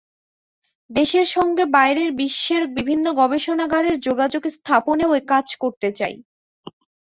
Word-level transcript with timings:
দেশের 0.89 1.27
সঙ্গে 1.27 1.63
বাইরের 1.75 2.09
বিশ্বের 2.13 2.63
বিভিন্ন 2.77 3.05
গবেষণাগারের 3.13 3.95
যোগাযোগ 3.99 4.43
স্থাপনেও 4.55 5.11
কাজ 5.27 5.47
করতে 5.61 5.89
চাই। 5.95 6.15